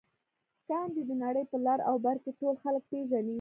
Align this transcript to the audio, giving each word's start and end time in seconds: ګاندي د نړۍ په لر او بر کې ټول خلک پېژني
ګاندي 0.67 1.01
د 1.09 1.11
نړۍ 1.23 1.43
په 1.51 1.57
لر 1.65 1.79
او 1.89 1.95
بر 2.05 2.17
کې 2.23 2.31
ټول 2.39 2.55
خلک 2.63 2.83
پېژني 2.91 3.29